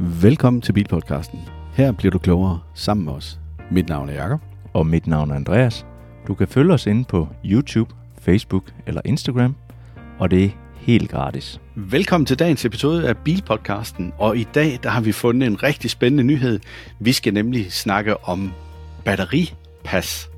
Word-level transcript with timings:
Velkommen 0.00 0.62
til 0.62 0.72
Bilpodcasten. 0.72 1.40
Her 1.72 1.92
bliver 1.92 2.10
du 2.10 2.18
klogere 2.18 2.60
sammen 2.74 3.04
med 3.04 3.12
os. 3.12 3.38
Mit 3.70 3.88
navn 3.88 4.08
er 4.08 4.12
Jakob. 4.12 4.40
Og 4.72 4.86
mit 4.86 5.06
navn 5.06 5.30
er 5.30 5.34
Andreas. 5.34 5.86
Du 6.26 6.34
kan 6.34 6.48
følge 6.48 6.74
os 6.74 6.86
inde 6.86 7.04
på 7.04 7.28
YouTube, 7.44 7.94
Facebook 8.20 8.64
eller 8.86 9.00
Instagram, 9.04 9.54
og 10.18 10.30
det 10.30 10.44
er 10.44 10.48
helt 10.74 11.10
gratis. 11.10 11.60
Velkommen 11.74 12.26
til 12.26 12.38
dagens 12.38 12.64
episode 12.64 13.08
af 13.08 13.16
Bilpodcasten, 13.16 14.12
og 14.18 14.36
i 14.36 14.46
dag 14.54 14.78
der 14.82 14.88
har 14.88 15.00
vi 15.00 15.12
fundet 15.12 15.46
en 15.46 15.62
rigtig 15.62 15.90
spændende 15.90 16.24
nyhed. 16.24 16.60
Vi 16.98 17.12
skal 17.12 17.34
nemlig 17.34 17.72
snakke 17.72 18.24
om 18.24 18.52
batteripas. 19.04 20.30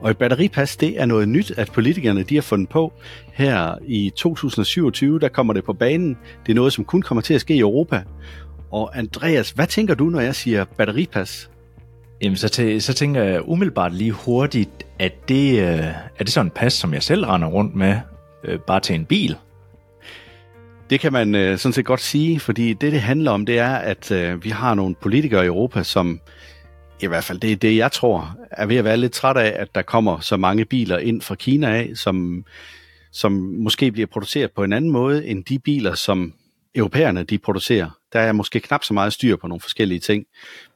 Og 0.00 0.10
et 0.10 0.18
batteripas, 0.18 0.76
det 0.76 1.00
er 1.00 1.06
noget 1.06 1.28
nyt, 1.28 1.50
at 1.50 1.72
politikerne 1.72 2.22
de 2.22 2.34
har 2.34 2.42
fundet 2.42 2.68
på. 2.68 2.92
Her 3.32 3.74
i 3.86 4.12
2027, 4.16 5.18
der 5.18 5.28
kommer 5.28 5.52
det 5.52 5.64
på 5.64 5.72
banen. 5.72 6.16
Det 6.46 6.52
er 6.52 6.56
noget, 6.56 6.72
som 6.72 6.84
kun 6.84 7.02
kommer 7.02 7.22
til 7.22 7.34
at 7.34 7.40
ske 7.40 7.54
i 7.54 7.58
Europa. 7.58 8.02
Og 8.76 8.98
Andreas, 8.98 9.50
hvad 9.50 9.66
tænker 9.66 9.94
du, 9.94 10.04
når 10.04 10.20
jeg 10.20 10.34
siger 10.34 10.64
batteripas? 10.64 11.50
Jamen, 12.22 12.36
så, 12.36 12.46
tæ- 12.46 12.80
så 12.80 12.94
tænker 12.94 13.22
jeg 13.22 13.48
umiddelbart 13.48 13.94
lige 13.94 14.12
hurtigt, 14.12 14.86
at 14.98 15.28
det, 15.28 15.58
øh, 15.58 15.84
er 16.18 16.18
det 16.18 16.28
sådan 16.28 16.46
en 16.46 16.50
pas, 16.50 16.72
som 16.72 16.94
jeg 16.94 17.02
selv 17.02 17.24
render 17.24 17.48
rundt 17.48 17.74
med, 17.74 17.96
øh, 18.44 18.58
bare 18.58 18.80
til 18.80 18.94
en 18.94 19.04
bil? 19.04 19.36
Det 20.90 21.00
kan 21.00 21.12
man 21.12 21.34
øh, 21.34 21.58
sådan 21.58 21.72
set 21.72 21.84
godt 21.84 22.00
sige, 22.00 22.40
fordi 22.40 22.72
det, 22.72 22.92
det 22.92 23.00
handler 23.00 23.30
om, 23.30 23.46
det 23.46 23.58
er, 23.58 23.74
at 23.74 24.10
øh, 24.10 24.44
vi 24.44 24.50
har 24.50 24.74
nogle 24.74 24.94
politikere 24.94 25.44
i 25.44 25.46
Europa, 25.46 25.82
som 25.82 26.20
i 27.00 27.06
hvert 27.06 27.24
fald 27.24 27.40
det 27.40 27.52
er 27.52 27.56
det, 27.56 27.76
jeg 27.76 27.92
tror, 27.92 28.36
er 28.50 28.66
ved 28.66 28.76
at 28.76 28.84
være 28.84 28.96
lidt 28.96 29.12
træt 29.12 29.36
af, 29.36 29.52
at 29.56 29.74
der 29.74 29.82
kommer 29.82 30.20
så 30.20 30.36
mange 30.36 30.64
biler 30.64 30.98
ind 30.98 31.22
fra 31.22 31.34
Kina 31.34 31.76
af, 31.76 31.90
som, 31.94 32.44
som 33.12 33.32
måske 33.58 33.92
bliver 33.92 34.06
produceret 34.06 34.50
på 34.56 34.64
en 34.64 34.72
anden 34.72 34.90
måde 34.90 35.26
end 35.26 35.44
de 35.44 35.58
biler, 35.58 35.94
som 35.94 36.32
europæerne 36.76 37.22
de 37.22 37.38
producerer. 37.38 37.90
Der 38.12 38.20
er 38.20 38.32
måske 38.32 38.60
knap 38.60 38.84
så 38.84 38.94
meget 38.94 39.12
styr 39.12 39.36
på 39.36 39.46
nogle 39.46 39.60
forskellige 39.60 40.00
ting. 40.00 40.24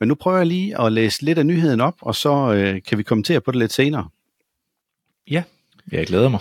Men 0.01 0.09
nu 0.09 0.15
prøver 0.15 0.37
jeg 0.37 0.47
lige 0.47 0.81
at 0.81 0.93
læse 0.93 1.23
lidt 1.23 1.39
af 1.39 1.47
nyheden 1.47 1.81
op, 1.81 1.95
og 2.03 2.15
så 2.15 2.53
øh, 2.53 2.83
kan 2.83 2.98
vi 2.98 3.03
kommentere 3.03 3.41
på 3.41 3.51
det 3.51 3.59
lidt 3.59 3.73
senere. 3.73 4.09
Ja, 5.31 5.42
jeg 5.92 6.07
glæder 6.07 6.29
mig. 6.29 6.41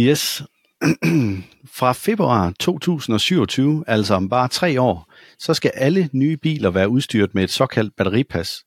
Yes. 0.00 0.42
Fra 1.78 1.92
februar 1.92 2.52
2027, 2.60 3.84
altså 3.86 4.14
om 4.14 4.28
bare 4.28 4.48
tre 4.48 4.80
år, 4.80 5.12
så 5.38 5.54
skal 5.54 5.72
alle 5.74 6.08
nye 6.12 6.36
biler 6.36 6.70
være 6.70 6.88
udstyret 6.88 7.34
med 7.34 7.44
et 7.44 7.50
såkaldt 7.50 7.96
batteripas. 7.96 8.64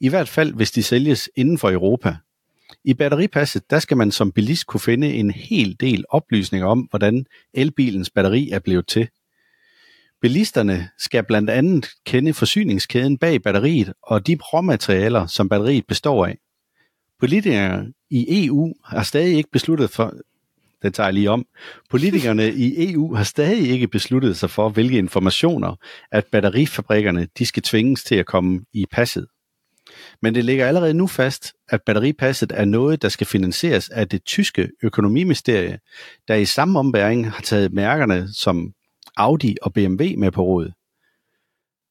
I 0.00 0.08
hvert 0.08 0.28
fald, 0.28 0.54
hvis 0.54 0.70
de 0.70 0.82
sælges 0.82 1.30
inden 1.36 1.58
for 1.58 1.70
Europa. 1.70 2.16
I 2.84 2.94
batteripasset, 2.94 3.70
der 3.70 3.78
skal 3.78 3.96
man 3.96 4.10
som 4.10 4.32
bilist 4.32 4.66
kunne 4.66 4.80
finde 4.80 5.14
en 5.14 5.30
hel 5.30 5.76
del 5.80 6.04
oplysninger 6.08 6.66
om, 6.66 6.80
hvordan 6.80 7.26
elbilens 7.54 8.10
batteri 8.10 8.50
er 8.50 8.58
blevet 8.58 8.86
til. 8.86 9.08
Bilisterne 10.24 10.88
skal 10.98 11.24
blandt 11.24 11.50
andet 11.50 11.88
kende 12.06 12.34
forsyningskæden 12.34 13.18
bag 13.18 13.42
batteriet 13.42 13.92
og 14.02 14.26
de 14.26 14.36
råmaterialer, 14.52 15.26
som 15.26 15.48
batteriet 15.48 15.86
består 15.86 16.26
af. 16.26 16.38
Politikere 17.20 17.86
i 18.10 18.46
EU 18.46 18.74
har 18.84 19.02
stadig 19.02 19.36
ikke 19.36 19.50
besluttet 19.52 19.90
for, 19.90 20.14
det 20.82 20.94
tager 20.94 21.06
jeg 21.06 21.14
lige 21.14 21.30
om. 21.30 21.46
Politikerne 21.90 22.52
i 22.52 22.92
EU 22.92 23.14
har 23.14 23.24
stadig 23.24 23.70
ikke 23.70 23.88
besluttet 23.88 24.36
sig 24.36 24.50
for, 24.50 24.68
hvilke 24.68 24.98
informationer, 24.98 25.76
at 26.12 26.24
batterifabrikkerne 26.32 27.28
de 27.38 27.46
skal 27.46 27.62
tvinges 27.62 28.04
til 28.04 28.14
at 28.14 28.26
komme 28.26 28.60
i 28.72 28.86
passet. 28.92 29.26
Men 30.22 30.34
det 30.34 30.44
ligger 30.44 30.66
allerede 30.66 30.94
nu 30.94 31.06
fast, 31.06 31.52
at 31.68 31.82
batteripasset 31.82 32.52
er 32.54 32.64
noget, 32.64 33.02
der 33.02 33.08
skal 33.08 33.26
finansieres 33.26 33.88
af 33.88 34.08
det 34.08 34.24
tyske 34.24 34.70
økonomiministerie, 34.82 35.78
der 36.28 36.34
i 36.34 36.44
samme 36.44 36.78
ombæring 36.78 37.30
har 37.30 37.42
taget 37.42 37.72
mærkerne 37.72 38.28
som 38.32 38.74
Audi 39.16 39.56
og 39.62 39.72
BMW 39.72 40.04
med 40.16 40.30
på 40.30 40.42
råd. 40.42 40.72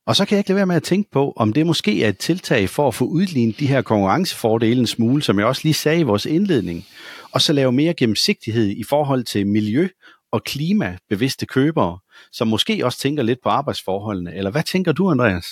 Og 0.07 0.15
så 0.15 0.25
kan 0.25 0.35
jeg 0.35 0.39
ikke 0.39 0.49
lade 0.49 0.57
være 0.57 0.65
med 0.65 0.75
at 0.75 0.83
tænke 0.83 1.11
på, 1.11 1.33
om 1.35 1.53
det 1.53 1.65
måske 1.65 2.03
er 2.03 2.09
et 2.09 2.17
tiltag 2.17 2.69
for 2.69 2.87
at 2.87 2.95
få 2.95 3.05
udlignet 3.05 3.59
de 3.59 3.67
her 3.67 3.81
konkurrencefordele 3.81 4.79
en 4.79 4.87
smule, 4.87 5.21
som 5.21 5.39
jeg 5.39 5.47
også 5.47 5.61
lige 5.63 5.73
sagde 5.73 5.99
i 5.99 6.03
vores 6.03 6.25
indledning, 6.25 6.85
og 7.31 7.41
så 7.41 7.53
lave 7.53 7.71
mere 7.71 7.93
gennemsigtighed 7.93 8.69
i 8.69 8.83
forhold 8.83 9.23
til 9.23 9.47
miljø- 9.47 9.89
og 10.31 10.43
klimabevidste 10.43 11.45
købere, 11.45 11.99
som 12.31 12.47
måske 12.47 12.85
også 12.85 12.99
tænker 12.99 13.23
lidt 13.23 13.39
på 13.43 13.49
arbejdsforholdene. 13.49 14.35
Eller 14.35 14.51
hvad 14.51 14.63
tænker 14.63 14.91
du, 14.91 15.11
Andreas? 15.11 15.45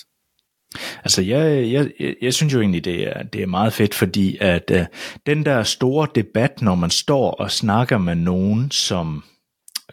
Altså, 1.04 1.22
jeg, 1.22 1.72
jeg, 1.72 1.92
jeg 2.22 2.34
synes 2.34 2.54
jo 2.54 2.60
egentlig, 2.60 2.86
det 2.86 3.08
er, 3.08 3.24
det 3.24 3.42
er 3.42 3.48
meget 3.48 3.74
fedt, 3.74 3.94
fordi 3.94 4.38
at 4.42 4.72
øh, 4.72 4.86
den 5.26 5.46
der 5.46 5.64
store 5.64 6.08
debat, 6.16 6.62
når 6.62 6.76
man 6.76 6.90
står 6.90 7.32
og 7.32 7.52
snakker 7.52 7.98
med 7.98 8.16
nogen, 8.16 8.72
som 8.72 9.24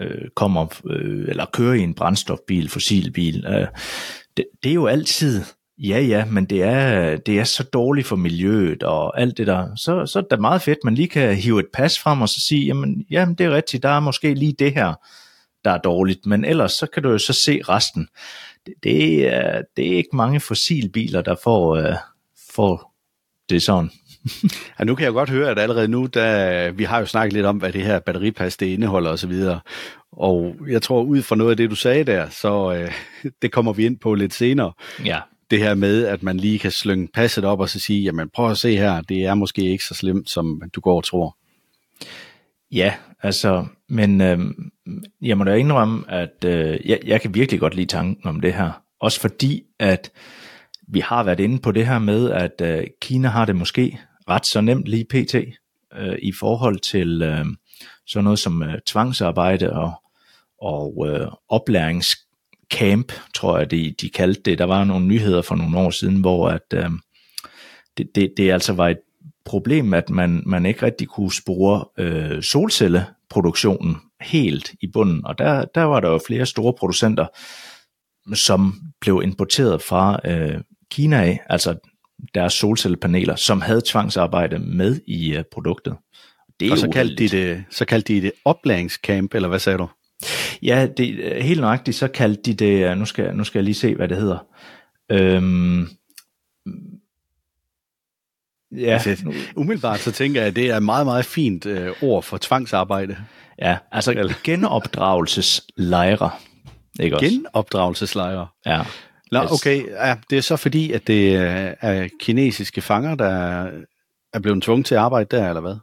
øh, 0.00 0.28
kommer 0.36 0.66
øh, 0.86 1.28
eller 1.28 1.46
kører 1.52 1.74
i 1.74 1.80
en 1.80 1.94
brændstofbil, 1.94 2.68
fossilbil, 2.68 3.44
øh, 3.46 3.66
det, 4.36 4.46
det 4.62 4.70
er 4.70 4.74
jo 4.74 4.86
altid, 4.86 5.42
ja 5.78 6.00
ja, 6.00 6.24
men 6.24 6.44
det 6.44 6.62
er, 6.62 7.16
det 7.16 7.38
er 7.38 7.44
så 7.44 7.62
dårligt 7.62 8.06
for 8.06 8.16
miljøet 8.16 8.82
og 8.82 9.20
alt 9.20 9.36
det 9.38 9.46
der, 9.46 9.76
så, 9.76 10.06
så 10.06 10.18
er 10.18 10.22
det 10.22 10.40
meget 10.40 10.62
fedt, 10.62 10.78
man 10.84 10.94
lige 10.94 11.08
kan 11.08 11.36
hive 11.36 11.60
et 11.60 11.68
pas 11.72 11.98
frem 11.98 12.22
og 12.22 12.28
så 12.28 12.40
sige, 12.40 12.66
jamen, 12.66 13.06
jamen 13.10 13.34
det 13.34 13.46
er 13.46 13.50
rigtigt, 13.50 13.82
der 13.82 13.88
er 13.88 14.00
måske 14.00 14.34
lige 14.34 14.54
det 14.58 14.74
her, 14.74 14.94
der 15.64 15.70
er 15.70 15.78
dårligt, 15.78 16.26
men 16.26 16.44
ellers 16.44 16.72
så 16.72 16.86
kan 16.86 17.02
du 17.02 17.10
jo 17.10 17.18
så 17.18 17.32
se 17.32 17.60
resten. 17.68 18.08
Det, 18.66 18.74
det, 18.82 19.28
er, 19.34 19.62
det 19.76 19.92
er 19.92 19.96
ikke 19.96 20.16
mange 20.16 20.40
fossilbiler, 20.40 21.22
der 21.22 21.36
får, 21.44 21.76
øh, 21.76 21.94
får 22.54 22.94
det 23.48 23.62
sådan. 23.62 23.90
ja, 24.78 24.84
nu 24.84 24.94
kan 24.94 25.04
jeg 25.04 25.12
godt 25.12 25.30
høre, 25.30 25.50
at 25.50 25.58
allerede 25.58 25.88
nu, 25.88 26.06
der, 26.06 26.70
vi 26.70 26.84
har 26.84 26.98
jo 26.98 27.06
snakket 27.06 27.32
lidt 27.32 27.46
om, 27.46 27.56
hvad 27.56 27.72
det 27.72 27.84
her 27.84 27.98
batteripas 27.98 28.56
det 28.56 28.66
indeholder 28.66 29.10
osv., 29.10 29.32
og 30.12 30.56
jeg 30.68 30.82
tror, 30.82 31.02
ud 31.02 31.22
fra 31.22 31.36
noget 31.36 31.50
af 31.50 31.56
det, 31.56 31.70
du 31.70 31.74
sagde 31.74 32.04
der, 32.04 32.28
så 32.28 32.72
øh, 32.72 32.92
det 33.42 33.52
kommer 33.52 33.72
vi 33.72 33.86
ind 33.86 33.98
på 33.98 34.14
lidt 34.14 34.34
senere. 34.34 34.72
Ja. 35.04 35.20
Det 35.50 35.58
her 35.58 35.74
med, 35.74 36.06
at 36.06 36.22
man 36.22 36.36
lige 36.36 36.58
kan 36.58 36.70
slynge 36.70 37.08
passet 37.14 37.44
op 37.44 37.60
og 37.60 37.68
så 37.68 37.80
sige, 37.80 38.02
jamen 38.02 38.28
prøv 38.34 38.50
at 38.50 38.58
se 38.58 38.76
her, 38.76 39.00
det 39.00 39.24
er 39.24 39.34
måske 39.34 39.62
ikke 39.62 39.84
så 39.84 39.94
slemt, 39.94 40.30
som 40.30 40.62
du 40.74 40.80
går 40.80 40.96
og 40.96 41.04
tror. 41.04 41.36
Ja, 42.72 42.94
altså, 43.22 43.66
men 43.88 44.20
øh, 44.20 44.38
jeg 45.22 45.38
må 45.38 45.44
da 45.44 45.54
indrømme, 45.54 46.04
at 46.08 46.44
øh, 46.44 46.78
jeg, 46.84 47.00
jeg 47.06 47.20
kan 47.20 47.34
virkelig 47.34 47.60
godt 47.60 47.74
lide 47.74 47.86
tanken 47.86 48.26
om 48.26 48.40
det 48.40 48.54
her. 48.54 48.82
Også 49.00 49.20
fordi, 49.20 49.62
at 49.78 50.10
vi 50.88 51.00
har 51.00 51.22
været 51.22 51.40
inde 51.40 51.58
på 51.58 51.72
det 51.72 51.86
her 51.86 51.98
med, 51.98 52.30
at 52.30 52.60
øh, 52.62 52.84
Kina 53.00 53.28
har 53.28 53.44
det 53.44 53.56
måske 53.56 53.98
ret 54.28 54.46
så 54.46 54.60
nemt 54.60 54.88
lige 54.88 55.04
pt. 55.04 55.34
Øh, 55.94 56.18
i 56.22 56.32
forhold 56.32 56.78
til 56.78 57.22
øh, 57.22 57.44
sådan 58.06 58.24
noget 58.24 58.38
som 58.38 58.62
øh, 58.62 58.78
tvangsarbejde 58.86 59.72
og, 59.72 59.92
og 60.62 61.06
øh, 61.08 61.26
oplæringscamp, 61.48 63.12
tror 63.34 63.58
jeg 63.58 63.70
de, 63.70 63.94
de 64.00 64.10
kaldte 64.10 64.42
det. 64.42 64.58
Der 64.58 64.64
var 64.64 64.84
nogle 64.84 65.06
nyheder 65.06 65.42
for 65.42 65.54
nogle 65.54 65.78
år 65.78 65.90
siden, 65.90 66.20
hvor 66.20 66.48
at, 66.48 66.74
øh, 66.74 66.90
det, 67.96 68.06
det, 68.14 68.32
det 68.36 68.50
altså 68.50 68.72
var 68.72 68.88
et 68.88 68.98
problem, 69.44 69.94
at 69.94 70.10
man, 70.10 70.42
man 70.46 70.66
ikke 70.66 70.82
rigtig 70.86 71.08
kunne 71.08 71.32
spore 71.32 71.84
øh, 71.98 72.42
solcelleproduktionen 72.42 73.96
helt 74.20 74.74
i 74.80 74.86
bunden. 74.86 75.26
Og 75.26 75.38
der, 75.38 75.64
der 75.64 75.82
var 75.82 76.00
der 76.00 76.10
jo 76.10 76.20
flere 76.26 76.46
store 76.46 76.72
producenter, 76.72 77.26
som 78.34 78.74
blev 79.00 79.20
importeret 79.24 79.82
fra 79.82 80.20
øh, 80.24 80.60
Kina 80.90 81.16
af, 81.22 81.40
altså 81.46 81.76
deres 82.34 82.52
solcellepaneler, 82.52 83.36
som 83.36 83.60
havde 83.60 83.82
tvangsarbejde 83.86 84.58
med 84.58 85.00
i 85.06 85.36
uh, 85.36 85.42
produktet. 85.52 85.96
Det 86.60 86.68
er 86.68 86.72
og 86.72 86.78
så 86.78 86.90
kaldte, 86.90 87.16
de 87.16 87.28
det, 87.28 87.64
så 87.70 87.84
kaldte 87.84 88.14
de 88.14 88.22
det 88.22 88.32
oplæringscamp, 88.44 89.34
eller 89.34 89.48
hvad 89.48 89.58
sagde 89.58 89.78
du? 89.78 89.88
Ja, 90.62 90.88
det, 90.96 91.42
helt 91.42 91.60
nøjagtigt, 91.60 91.96
så 91.96 92.08
kaldte 92.08 92.42
de 92.42 92.54
det, 92.54 92.98
nu 92.98 93.04
skal, 93.04 93.36
nu 93.36 93.44
skal 93.44 93.58
jeg 93.58 93.64
lige 93.64 93.74
se, 93.74 93.94
hvad 93.94 94.08
det 94.08 94.16
hedder. 94.16 94.46
Øhm, 95.10 95.88
ja. 98.76 98.92
Altså, 98.92 99.32
umiddelbart 99.56 100.00
så 100.00 100.12
tænker 100.12 100.40
jeg, 100.40 100.48
at 100.48 100.56
det 100.56 100.70
er 100.70 100.76
et 100.76 100.82
meget, 100.82 101.06
meget 101.06 101.24
fint 101.24 101.66
øh, 101.66 101.92
ord 102.02 102.22
for 102.22 102.38
tvangsarbejde. 102.38 103.16
Ja, 103.58 103.78
altså 103.92 104.34
genopdragelseslejre. 104.44 106.30
Ikke 107.00 107.16
også? 107.16 107.28
Genopdragelseslejre? 107.28 108.46
Ja. 108.66 108.82
Nå, 109.32 109.40
okay. 109.50 109.86
Ja, 109.88 110.16
det 110.30 110.38
er 110.38 110.42
så 110.42 110.56
fordi, 110.56 110.92
at 110.92 111.06
det 111.06 111.34
er 111.80 112.08
kinesiske 112.20 112.80
fanger, 112.80 113.14
der 113.14 113.64
er 114.32 114.38
blevet 114.42 114.62
tvunget 114.62 114.86
til 114.86 114.94
at 114.94 115.00
arbejde 115.00 115.36
der, 115.36 115.48
eller 115.48 115.60
hvad? 115.60 115.76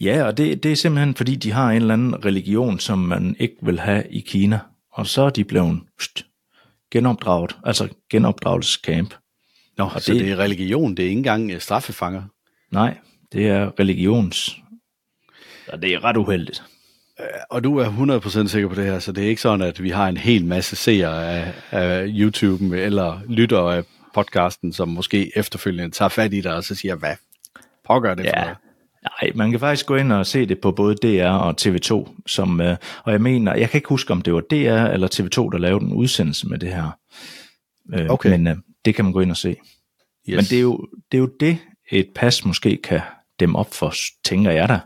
Ja, 0.00 0.24
og 0.24 0.36
det, 0.36 0.62
det 0.62 0.72
er 0.72 0.76
simpelthen 0.76 1.14
fordi, 1.14 1.36
de 1.36 1.52
har 1.52 1.70
en 1.70 1.76
eller 1.76 1.94
anden 1.94 2.24
religion, 2.24 2.78
som 2.78 2.98
man 2.98 3.36
ikke 3.38 3.56
vil 3.62 3.80
have 3.80 4.04
i 4.10 4.20
Kina. 4.20 4.58
Og 4.92 5.06
så 5.06 5.22
er 5.22 5.30
de 5.30 5.44
blevet 5.44 5.80
pst, 5.98 6.26
genopdraget, 6.90 7.56
altså 7.64 7.88
genopdragelsescamp. 8.10 9.14
Nå, 9.78 9.84
og 9.94 10.00
så 10.02 10.12
det, 10.12 10.20
det 10.20 10.30
er 10.32 10.36
religion, 10.36 10.94
det 10.94 11.02
er 11.02 11.08
ikke 11.08 11.18
engang 11.18 11.62
straffefanger? 11.62 12.22
Nej, 12.70 12.98
det 13.32 13.48
er 13.48 13.80
religions... 13.80 14.56
Og 15.68 15.82
det 15.82 15.94
er 15.94 16.04
ret 16.04 16.16
uheldigt. 16.16 16.62
Og 17.50 17.64
du 17.64 17.78
er 17.78 18.20
100% 18.44 18.48
sikker 18.48 18.68
på 18.68 18.74
det 18.74 18.84
her, 18.84 18.98
så 18.98 19.12
det 19.12 19.24
er 19.24 19.28
ikke 19.28 19.42
sådan, 19.42 19.62
at 19.62 19.82
vi 19.82 19.90
har 19.90 20.08
en 20.08 20.16
hel 20.16 20.44
masse 20.44 20.76
seere 20.76 21.34
af, 21.34 21.52
af 21.70 22.04
YouTube 22.08 22.80
eller 22.80 23.20
lytter 23.28 23.60
af 23.60 23.84
podcasten, 24.14 24.72
som 24.72 24.88
måske 24.88 25.32
efterfølgende 25.36 25.90
tager 25.90 26.08
fat 26.08 26.34
i 26.34 26.40
dig 26.40 26.54
og 26.54 26.64
så 26.64 26.74
siger, 26.74 26.94
hvad 26.94 27.14
pågør 27.86 28.14
det 28.14 28.24
ja. 28.24 28.42
for 28.42 28.60
Nej, 29.02 29.32
man 29.34 29.50
kan 29.50 29.60
faktisk 29.60 29.86
gå 29.86 29.96
ind 29.96 30.12
og 30.12 30.26
se 30.26 30.46
det 30.46 30.60
på 30.60 30.72
både 30.72 30.94
DR 30.94 31.28
og 31.28 31.54
TV2, 31.60 32.20
som, 32.26 32.60
øh, 32.60 32.76
og 33.04 33.12
jeg 33.12 33.20
mener, 33.20 33.54
jeg 33.54 33.70
kan 33.70 33.78
ikke 33.78 33.88
huske, 33.88 34.12
om 34.12 34.22
det 34.22 34.34
var 34.34 34.40
DR 34.40 34.92
eller 34.92 35.08
TV2, 35.08 35.50
der 35.52 35.58
lavede 35.58 35.84
en 35.84 35.92
udsendelse 35.92 36.48
med 36.48 36.58
det 36.58 36.68
her. 36.68 36.90
Øh, 37.94 38.06
Okay. 38.08 38.30
Men 38.30 38.46
øh, 38.46 38.56
det 38.84 38.94
kan 38.94 39.04
man 39.04 39.12
gå 39.12 39.20
ind 39.20 39.30
og 39.30 39.36
se. 39.36 39.56
Yes. 40.28 40.36
Men 40.36 40.44
det 40.44 40.52
er, 40.52 40.60
jo, 40.60 40.86
det 41.12 41.18
er 41.18 41.20
jo 41.20 41.30
det, 41.40 41.58
et 41.90 42.08
pas 42.14 42.44
måske 42.44 42.78
kan 42.84 43.00
dem 43.40 43.56
op 43.56 43.74
for, 43.74 43.94
tænker 44.24 44.50
jeg 44.50 44.68
da. 44.68 44.80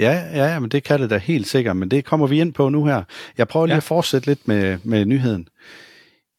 Ja, 0.00 0.24
ja, 0.34 0.58
men 0.58 0.70
det 0.70 0.84
kan 0.84 1.00
det 1.00 1.10
da 1.10 1.18
helt 1.18 1.46
sikkert, 1.46 1.76
men 1.76 1.90
det 1.90 2.04
kommer 2.04 2.26
vi 2.26 2.40
ind 2.40 2.52
på 2.52 2.68
nu 2.68 2.84
her. 2.84 3.02
Jeg 3.38 3.48
prøver 3.48 3.66
lige. 3.66 3.74
Ja. 3.74 3.76
at 3.76 3.82
fortsætte 3.82 4.26
lidt 4.26 4.48
med, 4.48 4.78
med 4.84 5.04
nyheden. 5.04 5.48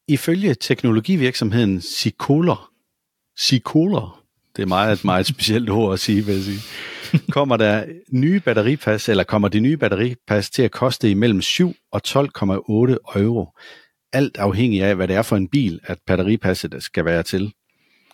Ifølge 0.07 0.55
teknologivirksomheden 0.55 1.81
Sicoler, 1.81 2.71
Sicoler, 3.37 4.23
det 4.55 4.61
er 4.61 4.67
meget 4.67 4.93
et 4.93 5.05
meget 5.05 5.25
specielt 5.25 5.69
ord 5.69 5.93
at 5.93 5.99
sige, 5.99 6.25
vil 6.25 6.35
jeg 6.35 6.43
sige, 6.43 6.61
kommer 7.37 7.57
der 7.57 7.85
nye 8.11 8.39
batteripas, 8.39 9.09
eller 9.09 9.23
kommer 9.23 9.47
de 9.47 9.59
nye 9.59 9.77
batteripas 9.77 10.49
til 10.49 10.61
at 10.61 10.71
koste 10.71 11.11
imellem 11.11 11.41
7 11.41 11.73
og 11.91 12.01
12,8 12.07 13.19
euro. 13.19 13.49
Alt 14.13 14.37
afhængig 14.37 14.83
af, 14.83 14.95
hvad 14.95 15.07
det 15.07 15.15
er 15.15 15.21
for 15.21 15.35
en 15.35 15.47
bil, 15.47 15.79
at 15.83 15.97
batteripasset 16.07 16.75
skal 16.79 17.05
være 17.05 17.23
til. 17.23 17.53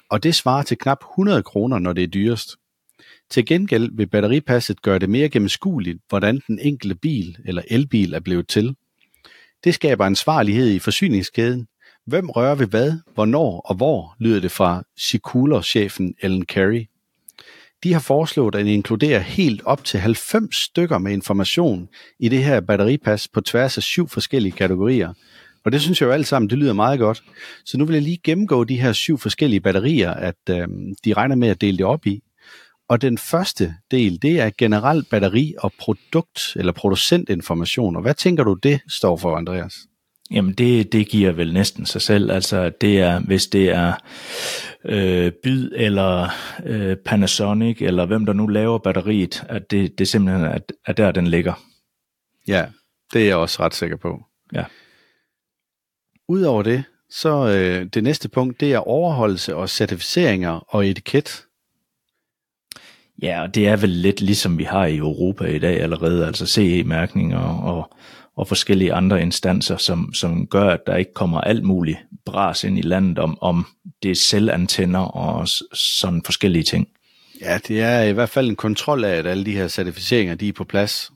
Og 0.09 0.23
det 0.23 0.35
svarer 0.35 0.63
til 0.63 0.77
knap 0.77 0.99
100 1.13 1.43
kroner, 1.43 1.79
når 1.79 1.93
det 1.93 2.03
er 2.03 2.07
dyrest. 2.07 2.55
Til 3.29 3.45
gengæld 3.45 3.89
vil 3.93 4.07
batteripasset 4.07 4.81
gøre 4.81 4.99
det 4.99 5.09
mere 5.09 5.29
gennemskueligt, 5.29 5.99
hvordan 6.09 6.41
den 6.47 6.59
enkelte 6.59 6.95
bil 6.95 7.37
eller 7.45 7.61
elbil 7.67 8.13
er 8.13 8.19
blevet 8.19 8.47
til. 8.47 8.75
Det 9.63 9.73
skaber 9.73 10.05
ansvarlighed 10.05 10.71
i 10.71 10.79
forsyningskæden. 10.79 11.67
Hvem 12.05 12.29
rører 12.29 12.55
ved 12.55 12.67
hvad, 12.67 12.93
hvornår 13.13 13.61
og 13.65 13.75
hvor, 13.75 14.15
lyder 14.19 14.39
det 14.39 14.51
fra 14.51 14.83
Sikuler-chefen 14.97 16.13
Ellen 16.21 16.45
Carey. 16.45 16.85
De 17.83 17.93
har 17.93 17.99
foreslået 17.99 18.55
at 18.55 18.65
inkludere 18.65 19.19
helt 19.19 19.61
op 19.65 19.83
til 19.83 19.99
90 19.99 20.55
stykker 20.55 20.97
med 20.97 21.11
information 21.11 21.89
i 22.19 22.29
det 22.29 22.43
her 22.43 22.61
batteripas 22.61 23.27
på 23.27 23.41
tværs 23.41 23.77
af 23.77 23.83
syv 23.83 24.07
forskellige 24.07 24.51
kategorier. 24.51 25.13
Og 25.65 25.71
det 25.71 25.81
synes 25.81 26.01
jeg 26.01 26.07
jo 26.07 26.11
alt 26.11 26.27
sammen, 26.27 26.49
det 26.49 26.57
lyder 26.57 26.73
meget 26.73 26.99
godt. 26.99 27.23
Så 27.65 27.77
nu 27.77 27.85
vil 27.85 27.93
jeg 27.93 28.03
lige 28.03 28.19
gennemgå 28.23 28.63
de 28.63 28.81
her 28.81 28.93
syv 28.93 29.17
forskellige 29.17 29.59
batterier, 29.59 30.11
at 30.11 30.49
øh, 30.49 30.67
de 31.05 31.13
regner 31.13 31.35
med 31.35 31.47
at 31.47 31.61
dele 31.61 31.77
det 31.77 31.85
op 31.85 32.07
i. 32.07 32.21
Og 32.89 33.01
den 33.01 33.17
første 33.17 33.75
del, 33.91 34.21
det 34.21 34.39
er 34.39 34.51
generel 34.57 35.03
batteri- 35.03 35.53
og 35.57 35.73
produkt- 35.79 36.55
eller 36.55 36.71
producentinformation. 36.71 37.95
Og 37.95 38.01
hvad 38.01 38.13
tænker 38.13 38.43
du, 38.43 38.53
det 38.53 38.81
står 38.87 39.17
for, 39.17 39.35
Andreas? 39.35 39.73
Jamen 40.31 40.53
det, 40.53 40.91
det 40.91 41.07
giver 41.07 41.31
vel 41.31 41.53
næsten 41.53 41.85
sig 41.85 42.01
selv. 42.01 42.31
Altså 42.31 42.71
det 42.81 42.99
er, 42.99 43.19
hvis 43.19 43.47
det 43.47 43.69
er 43.69 43.93
øh, 44.85 45.31
Byd 45.43 45.71
eller 45.75 46.29
øh, 46.65 46.97
Panasonic, 47.05 47.81
eller 47.81 48.05
hvem 48.05 48.25
der 48.25 48.33
nu 48.33 48.47
laver 48.47 48.77
batteriet, 48.77 49.43
at 49.49 49.71
det, 49.71 49.99
det 49.99 50.07
simpelthen 50.07 50.45
er, 50.45 50.57
er 50.85 50.93
der, 50.93 51.11
den 51.11 51.27
ligger. 51.27 51.63
Ja, 52.47 52.65
det 53.13 53.21
er 53.21 53.25
jeg 53.25 53.35
også 53.35 53.63
ret 53.63 53.75
sikker 53.75 53.97
på. 53.97 54.25
Ja. 54.53 54.65
Udover 56.27 56.63
det, 56.63 56.83
så 57.09 57.47
øh, 57.47 57.85
det 57.85 58.03
næste 58.03 58.29
punkt, 58.29 58.59
det 58.59 58.73
er 58.73 58.79
overholdelse 58.79 59.55
og 59.55 59.69
certificeringer 59.69 60.51
og 60.51 60.87
etiket. 60.87 61.46
Ja, 63.21 63.41
og 63.41 63.55
det 63.55 63.67
er 63.67 63.75
vel 63.75 63.89
lidt 63.89 64.21
ligesom 64.21 64.57
vi 64.57 64.63
har 64.63 64.85
i 64.85 64.97
Europa 64.97 65.45
i 65.45 65.59
dag 65.59 65.81
allerede, 65.81 66.25
altså 66.25 66.45
CE-mærkninger 66.45 67.39
og, 67.39 67.93
og 68.35 68.47
forskellige 68.47 68.93
andre 68.93 69.21
instanser, 69.21 69.77
som, 69.77 70.13
som 70.13 70.47
gør, 70.47 70.69
at 70.69 70.79
der 70.87 70.95
ikke 70.95 71.13
kommer 71.13 71.41
alt 71.41 71.63
muligt 71.63 71.97
bras 72.25 72.63
ind 72.63 72.77
i 72.77 72.81
landet 72.81 73.19
om, 73.19 73.37
om 73.41 73.65
det 74.03 74.11
er 74.11 74.15
selvantenner 74.15 74.99
og 74.99 75.47
sådan 75.73 76.21
forskellige 76.25 76.63
ting. 76.63 76.87
Ja, 77.41 77.59
det 77.67 77.81
er 77.81 78.01
i 78.01 78.11
hvert 78.11 78.29
fald 78.29 78.49
en 78.49 78.55
kontrol 78.55 79.03
af, 79.03 79.15
at 79.15 79.27
alle 79.27 79.45
de 79.45 79.51
her 79.51 79.67
certificeringer, 79.67 80.35
de 80.35 80.47
er 80.47 80.53
på 80.53 80.63
plads, 80.63 81.11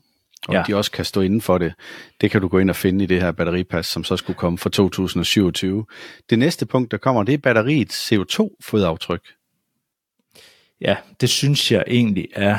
og. 0.48 0.54
Ja. 0.54 0.62
de 0.66 0.76
også 0.76 0.90
kan 0.90 1.04
stå 1.04 1.20
inden 1.20 1.40
for 1.40 1.58
det. 1.58 1.72
Det 2.20 2.30
kan 2.30 2.40
du 2.40 2.48
gå 2.48 2.58
ind 2.58 2.70
og 2.70 2.76
finde 2.76 3.04
i 3.04 3.06
det 3.06 3.20
her 3.20 3.32
batteripas, 3.32 3.86
som 3.86 4.04
så 4.04 4.16
skulle 4.16 4.36
komme 4.36 4.58
fra 4.58 4.70
2027. 4.70 5.84
Det 6.30 6.38
næste 6.38 6.66
punkt, 6.66 6.90
der 6.90 6.96
kommer, 6.96 7.22
det 7.22 7.34
er 7.34 7.38
batteriets 7.38 8.12
CO2-fodaftryk. 8.12 9.41
Ja, 10.82 10.96
det 11.20 11.28
synes 11.28 11.72
jeg 11.72 11.84
egentlig 11.86 12.28
er 12.32 12.58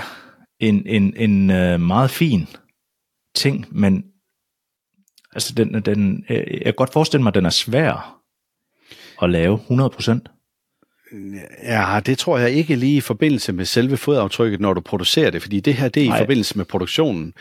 en, 0.59 0.87
en, 0.87 1.13
en 1.17 1.49
øh, 1.49 1.81
meget 1.81 2.11
fin 2.11 2.47
ting, 3.35 3.65
men 3.71 4.05
altså 5.33 5.53
den, 5.53 5.81
den, 5.81 6.25
øh, 6.29 6.37
jeg 6.37 6.63
kan 6.63 6.73
godt 6.73 6.93
forestille 6.93 7.23
mig, 7.23 7.29
at 7.29 7.35
den 7.35 7.45
er 7.45 7.49
svær 7.49 8.19
at 9.21 9.29
lave 9.29 9.59
100%. 9.69 10.33
Ja, 11.63 11.99
det 12.05 12.17
tror 12.17 12.37
jeg 12.37 12.51
ikke 12.51 12.75
lige 12.75 12.97
i 12.97 13.01
forbindelse 13.01 13.53
med 13.53 13.65
selve 13.65 13.97
fodaftrykket, 13.97 14.59
når 14.59 14.73
du 14.73 14.81
producerer 14.81 15.29
det, 15.29 15.41
fordi 15.41 15.59
det 15.59 15.73
her, 15.73 15.89
det 15.89 16.01
er 16.01 16.05
i 16.05 16.09
Nej. 16.09 16.17
forbindelse 16.17 16.57
med 16.57 16.65
produktionen. 16.65 17.33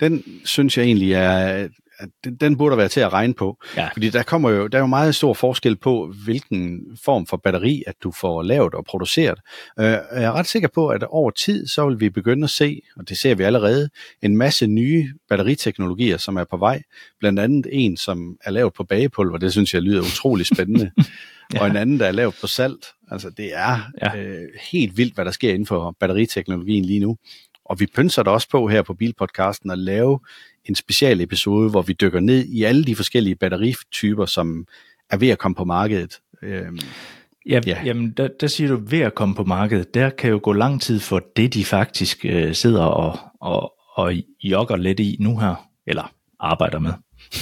Den 0.00 0.24
synes 0.44 0.78
jeg 0.78 0.84
egentlig 0.84 1.12
er, 1.12 1.68
at 2.00 2.08
den, 2.24 2.36
den 2.36 2.56
burde 2.56 2.76
være 2.76 2.88
til 2.88 3.00
at 3.00 3.12
regne 3.12 3.34
på. 3.34 3.56
Ja. 3.76 3.88
Fordi 3.92 4.10
der 4.10 4.22
kommer 4.22 4.50
jo, 4.50 4.66
der 4.66 4.78
er 4.78 4.82
jo 4.82 4.86
meget 4.86 5.14
stor 5.14 5.34
forskel 5.34 5.76
på, 5.76 6.14
hvilken 6.24 6.80
form 7.04 7.26
for 7.26 7.36
batteri, 7.36 7.82
at 7.86 7.94
du 8.02 8.12
får 8.12 8.42
lavet 8.42 8.74
og 8.74 8.84
produceret. 8.84 9.38
Øh, 9.78 9.84
jeg 9.84 10.02
er 10.12 10.32
ret 10.32 10.46
sikker 10.46 10.68
på, 10.68 10.88
at 10.88 11.02
over 11.02 11.30
tid, 11.30 11.66
så 11.66 11.88
vil 11.88 12.00
vi 12.00 12.10
begynde 12.10 12.44
at 12.44 12.50
se, 12.50 12.80
og 12.96 13.08
det 13.08 13.18
ser 13.18 13.34
vi 13.34 13.42
allerede, 13.42 13.88
en 14.22 14.36
masse 14.36 14.66
nye 14.66 15.08
batteriteknologier, 15.28 16.16
som 16.16 16.36
er 16.36 16.44
på 16.44 16.56
vej. 16.56 16.82
Blandt 17.20 17.40
andet 17.40 17.66
en, 17.72 17.96
som 17.96 18.36
er 18.44 18.50
lavet 18.50 18.72
på 18.72 18.84
bagepulver, 18.84 19.38
det 19.38 19.52
synes 19.52 19.74
jeg 19.74 19.82
lyder 19.82 20.00
utrolig 20.00 20.46
spændende. 20.46 20.90
ja. 21.54 21.60
Og 21.60 21.66
en 21.66 21.76
anden, 21.76 22.00
der 22.00 22.06
er 22.06 22.12
lavet 22.12 22.34
på 22.40 22.46
salt. 22.46 22.86
Altså 23.10 23.30
det 23.30 23.50
er 23.54 23.90
ja. 24.02 24.16
Øh, 24.16 24.48
helt 24.72 24.96
vildt, 24.96 25.14
hvad 25.14 25.24
der 25.24 25.30
sker 25.30 25.50
inden 25.50 25.66
for 25.66 25.96
batteriteknologien 26.00 26.84
lige 26.84 27.00
nu. 27.00 27.16
Og 27.70 27.80
vi 27.80 27.86
pynser 27.86 28.22
der 28.22 28.30
også 28.30 28.48
på 28.50 28.68
her 28.68 28.82
på 28.82 28.94
Bilpodcasten 28.94 29.70
at 29.70 29.78
lave 29.78 30.18
en 30.64 30.74
special 30.74 31.20
episode, 31.20 31.70
hvor 31.70 31.82
vi 31.82 31.92
dykker 31.92 32.20
ned 32.20 32.44
i 32.44 32.62
alle 32.62 32.84
de 32.84 32.96
forskellige 32.96 33.34
batterityper, 33.34 34.26
som 34.26 34.66
er 35.10 35.16
ved 35.16 35.28
at 35.28 35.38
komme 35.38 35.54
på 35.54 35.64
markedet. 35.64 36.18
Øhm, 36.42 36.78
Ja, 37.46 37.54
Ja. 37.54 37.60
ja. 37.66 37.82
Jamen, 37.84 38.10
der, 38.10 38.28
der 38.40 38.46
siger 38.46 38.68
du, 38.68 38.80
ved 38.86 38.98
at 39.00 39.14
komme 39.14 39.34
på 39.34 39.44
markedet, 39.44 39.94
der 39.94 40.10
kan 40.10 40.30
jo 40.30 40.40
gå 40.42 40.52
lang 40.52 40.80
tid 40.82 41.00
for 41.00 41.22
det, 41.36 41.54
de 41.54 41.64
faktisk 41.64 42.24
øh, 42.24 42.54
sidder 42.54 42.82
og, 42.84 43.18
og, 43.40 43.72
og 43.94 44.12
jogger 44.42 44.76
lidt 44.76 45.00
i 45.00 45.16
nu 45.20 45.38
her, 45.38 45.68
eller 45.86 46.12
arbejder 46.40 46.78
med. 46.78 46.92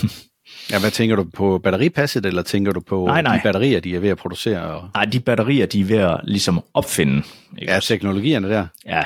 ja, 0.71 0.81
hvad 0.81 0.91
tænker 0.91 1.17
du 1.17 1.25
på 1.25 1.59
batteripasset, 1.59 2.27
eller 2.27 2.43
tænker 2.43 2.73
du 2.73 2.81
på 2.81 3.07
Nej, 3.07 3.23
nej. 3.23 3.37
de 3.37 3.41
batterier, 3.43 3.81
de 3.81 3.97
er 3.97 4.01
ved 4.01 4.09
at 4.09 4.19
producere? 4.19 4.61
Og, 4.63 4.89
Nej, 4.95 5.05
de 5.05 5.21
batterier, 5.21 5.67
de 5.67 5.81
er 5.81 5.85
ved 5.85 5.97
at 5.99 6.21
ligesom 6.25 6.61
opfinde. 6.75 7.23
Ikke? 7.59 7.73
ja, 7.73 7.81
teknologierne 7.81 8.49
der. 8.49 8.67
ja 8.87 9.03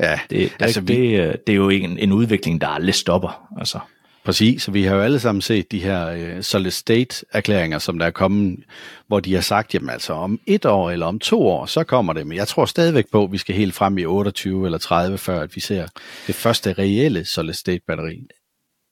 Ja, 0.00 0.20
det, 0.30 0.30
det, 0.30 0.42
altså, 0.42 0.56
altså, 0.60 0.80
vi, 0.80 0.94
det, 0.94 1.20
øh, 1.20 1.34
det 1.46 1.52
er 1.52 1.56
jo 1.56 1.68
ikke 1.68 1.84
en, 1.84 1.98
en 1.98 2.12
udvikling, 2.12 2.60
der 2.60 2.66
aldrig 2.66 2.94
stopper. 2.94 3.48
Altså. 3.58 3.78
Præcis, 4.24 4.62
så 4.62 4.70
vi 4.70 4.82
har 4.82 4.96
jo 4.96 5.02
alle 5.02 5.18
sammen 5.18 5.42
set 5.42 5.72
de 5.72 5.78
her 5.78 6.08
øh, 6.08 6.42
solid 6.42 6.70
state 6.70 7.24
erklæringer, 7.32 7.78
som 7.78 7.98
der 7.98 8.06
er 8.06 8.10
kommet, 8.10 8.58
hvor 9.06 9.20
de 9.20 9.34
har 9.34 9.40
sagt, 9.40 9.74
jamen 9.74 9.90
altså 9.90 10.12
om 10.12 10.40
et 10.46 10.66
år 10.66 10.90
eller 10.90 11.06
om 11.06 11.18
to 11.18 11.46
år, 11.46 11.66
så 11.66 11.84
kommer 11.84 12.12
det. 12.12 12.26
Men 12.26 12.36
jeg 12.36 12.48
tror 12.48 12.64
stadigvæk 12.64 13.04
på, 13.12 13.24
at 13.24 13.32
vi 13.32 13.38
skal 13.38 13.54
helt 13.54 13.74
frem 13.74 13.98
i 13.98 14.04
28 14.04 14.64
eller 14.64 14.78
30, 14.78 15.18
før 15.18 15.40
at 15.40 15.56
vi 15.56 15.60
ser 15.60 15.86
det 16.26 16.34
første 16.34 16.72
reelle 16.72 17.24
solid 17.24 17.54
state 17.54 17.80
batteri. 17.86 18.22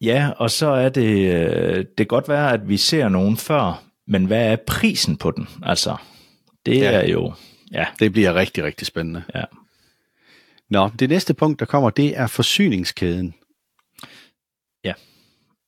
Ja, 0.01 0.31
og 0.37 0.51
så 0.51 0.67
er 0.67 0.89
det, 0.89 1.35
øh, 1.35 1.77
det 1.77 1.97
kan 1.97 2.07
godt 2.07 2.29
være, 2.29 2.53
at 2.53 2.69
vi 2.69 2.77
ser 2.77 3.09
nogen 3.09 3.37
før, 3.37 3.83
men 4.07 4.25
hvad 4.25 4.53
er 4.53 4.57
prisen 4.67 5.17
på 5.17 5.31
den? 5.31 5.49
Altså, 5.63 5.97
det 6.67 6.77
ja. 6.77 6.91
er 6.91 7.09
jo, 7.09 7.33
ja, 7.73 7.87
Det 8.01 8.13
bliver 8.13 8.35
rigtig, 8.35 8.65
rigtig 8.65 8.87
spændende. 8.87 9.23
ja. 9.35 9.45
Nå, 10.71 10.91
det 10.99 11.09
næste 11.09 11.35
punkt, 11.35 11.61
der 11.61 11.67
kommer, 11.67 11.91
det 11.91 12.19
er 12.19 12.27
forsyningskæden. 12.27 13.35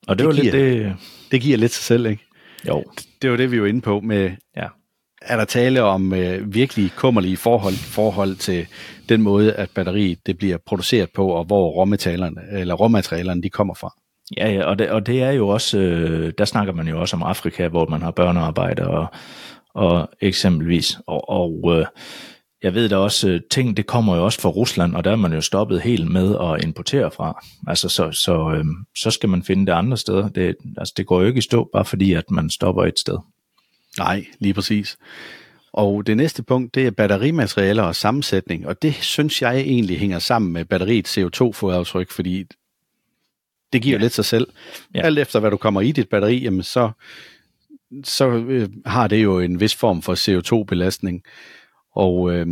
Og 0.09 0.19
det, 0.19 0.19
Det 0.19 0.27
var 0.27 0.33
lidt 0.33 0.53
giver- 0.55 0.65
det, 0.89 0.97
Det 1.31 1.41
giver 1.41 1.59
lidt 1.59 1.73
sig 1.73 1.85
selv, 1.85 2.07
ikke? 2.07 2.23
jo, 2.69 2.85
Det 3.23 3.31
var 3.31 3.37
det, 3.37 3.51
vi 3.51 3.61
var 3.61 3.67
inde 3.67 3.81
på 3.81 4.01
med, 4.01 4.31
ja. 4.57 4.67
er 5.23 5.37
der 5.37 5.45
tale 5.45 5.83
om 5.83 6.13
øh, 6.15 6.55
virkelig 6.55 6.91
kummerlige 6.97 7.37
forhold, 7.37 7.75
forhold 7.75 8.37
til 8.37 8.67
den 9.09 9.23
måde, 9.23 9.53
at 9.55 9.71
batteriet 9.71 10.27
det 10.27 10.39
bliver 10.39 10.57
produceret 10.67 11.11
på, 11.15 11.29
og 11.29 11.45
hvor 11.45 11.71
råmaterialerne, 11.71 12.41
eller 12.53 12.75
råmaterialerne 12.75 13.43
de 13.43 13.51
kommer 13.51 13.75
fra. 13.75 13.95
Ja, 14.37 14.51
ja 14.53 14.65
og, 14.65 14.79
det, 14.79 14.91
og 14.91 15.07
det 15.07 15.23
er 15.23 15.31
jo 15.31 15.49
også, 15.49 15.79
øh, 15.79 16.33
der 16.39 16.45
snakker 16.45 16.73
man 16.73 16.89
jo 16.89 17.01
også 17.01 17.17
om 17.17 17.23
Afrika, 17.23 17.69
hvor 17.69 17.87
man 17.87 18.03
har 18.03 18.11
børnearbejde 18.11 18.89
og, 18.89 19.07
og 19.75 20.09
eksempelvis, 20.21 20.99
og, 21.07 21.29
og 21.29 21.73
øh, 21.79 21.87
jeg 22.67 22.75
ved 22.75 22.89
da 22.89 22.97
også, 22.97 23.29
øh, 23.29 23.41
ting 23.51 23.77
det 23.77 23.87
kommer 23.87 24.17
jo 24.17 24.25
også 24.25 24.41
fra 24.41 24.49
Rusland, 24.49 24.95
og 24.95 25.05
der 25.05 25.11
er 25.11 25.17
man 25.17 25.33
jo 25.33 25.41
stoppet 25.41 25.81
helt 25.81 26.11
med 26.13 26.37
at 26.41 26.65
importere 26.65 27.11
fra. 27.11 27.45
Altså, 27.67 27.89
så, 27.89 28.13
så, 28.13 28.53
øh, 28.57 28.65
så 28.97 29.11
skal 29.11 29.29
man 29.29 29.43
finde 29.43 29.67
det 29.67 29.73
andre 29.73 29.97
steder. 29.97 30.29
Det, 30.29 30.57
altså, 30.79 30.95
det 30.97 31.07
går 31.07 31.21
jo 31.21 31.27
ikke 31.27 31.39
i 31.39 31.43
stå, 31.43 31.71
bare 31.73 31.85
fordi 31.85 32.13
at 32.13 32.31
man 32.31 32.51
stopper 32.51 32.85
et 32.85 32.99
sted. 32.99 33.19
Nej, 33.99 34.27
lige 34.39 34.55
præcis. 34.55 34.97
Og 35.73 36.07
det 36.07 36.17
næste 36.17 36.43
punkt, 36.43 36.75
det 36.75 36.87
er 36.87 36.91
batterimaterialer 36.91 37.83
og 37.83 37.97
sammensætning, 37.97 38.67
og 38.67 38.83
det 38.83 38.95
synes 38.95 39.43
jeg 39.43 39.61
egentlig 39.61 39.99
hænger 39.99 40.19
sammen 40.19 40.53
med 40.53 40.65
batteriets 40.65 41.19
CO2-fodaftryk, 41.19 42.11
fordi 42.11 42.45
det 43.73 43.83
giver 43.83 43.97
ja. 43.97 44.03
Lidt 44.03 44.13
sig 44.13 44.25
selv. 44.25 44.47
Ja. 44.95 44.99
Ja. 44.99 45.07
Alt 45.07 45.19
efter 45.19 45.41
hvad 45.41 45.51
du 45.51 45.57
kommer 45.57 45.81
i 45.81 45.93
dit 45.93 46.09
batteri, 46.09 46.39
jamen 46.39 46.63
så, 46.63 46.91
så 48.05 48.29
øh, 48.29 48.69
har 48.87 49.09
det 49.09 49.23
jo 49.23 49.41
en 49.41 49.61
vis 49.61 49.75
form 49.75 50.03
for 50.03 50.15
CO2-belastning, 50.15 51.23
og, 51.97 52.33
øh, 52.33 52.47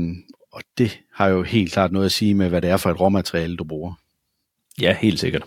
og 0.52 0.62
det 0.78 1.00
har 1.12 1.28
jo 1.28 1.42
helt 1.42 1.72
klart 1.72 1.92
noget 1.92 2.06
at 2.06 2.12
sige 2.12 2.34
med, 2.34 2.48
hvad 2.48 2.62
det 2.62 2.70
er 2.70 2.76
for 2.76 2.90
et 2.90 3.00
råmateriale, 3.00 3.56
du 3.56 3.64
bruger. 3.64 3.94
Ja, 4.80 4.96
helt 5.00 5.20
sikkert. 5.20 5.44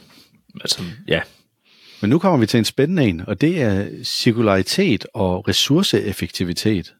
Altså, 0.61 0.83
ja. 1.07 1.21
Men 2.01 2.09
nu 2.09 2.19
kommer 2.19 2.39
vi 2.39 2.45
til 2.45 2.57
en 2.57 2.65
spændende 2.65 3.03
en, 3.03 3.21
og 3.27 3.41
det 3.41 3.61
er 3.61 3.87
cirkularitet 4.03 5.05
og 5.13 5.47
ressourceeffektivitet. 5.47 6.93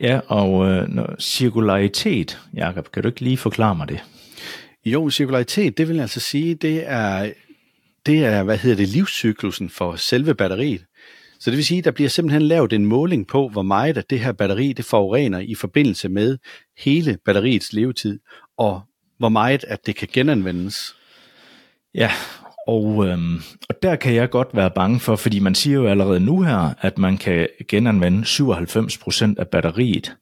Ja, 0.00 0.20
og 0.26 0.66
øh, 0.66 0.88
cirkularitet, 1.20 2.40
Jakob, 2.54 2.92
kan 2.92 3.02
du 3.02 3.08
ikke 3.08 3.20
lige 3.20 3.36
forklare 3.36 3.74
mig 3.74 3.88
det? 3.88 4.00
Jo, 4.84 5.10
cirkularitet, 5.10 5.78
det 5.78 5.88
vil 5.88 6.00
altså 6.00 6.20
sige, 6.20 6.54
det 6.54 6.82
er, 6.86 7.32
det 8.06 8.24
er, 8.24 8.42
hvad 8.42 8.58
hedder 8.58 8.76
det, 8.76 8.88
livscyklusen 8.88 9.70
for 9.70 9.96
selve 9.96 10.34
batteriet. 10.34 10.84
Så 11.44 11.50
det 11.50 11.56
vil 11.56 11.64
sige, 11.64 11.78
at 11.78 11.84
der 11.84 11.90
bliver 11.90 12.08
simpelthen 12.08 12.42
lavet 12.42 12.72
en 12.72 12.86
måling 12.86 13.26
på, 13.26 13.48
hvor 13.48 13.62
meget 13.62 13.96
af 13.96 14.04
det 14.04 14.20
her 14.20 14.32
batteri, 14.32 14.72
det 14.72 14.84
forurener 14.84 15.38
i 15.38 15.54
forbindelse 15.54 16.08
med 16.08 16.38
hele 16.78 17.18
batteriets 17.24 17.72
levetid, 17.72 18.20
og 18.58 18.80
hvor 19.18 19.28
meget 19.28 19.64
at 19.68 19.86
det 19.86 19.96
kan 19.96 20.08
genanvendes. 20.12 20.96
Ja, 21.94 22.10
og, 22.66 23.06
øhm, 23.06 23.36
og 23.68 23.74
der 23.82 23.96
kan 23.96 24.14
jeg 24.14 24.30
godt 24.30 24.48
være 24.52 24.70
bange 24.70 25.00
for, 25.00 25.16
fordi 25.16 25.38
man 25.38 25.54
siger 25.54 25.74
jo 25.74 25.86
allerede 25.86 26.20
nu 26.20 26.42
her, 26.42 26.74
at 26.80 26.98
man 26.98 27.18
kan 27.18 27.48
genanvende 27.68 28.22
97% 28.22 29.34
af 29.38 29.48
batteriet. 29.48 30.16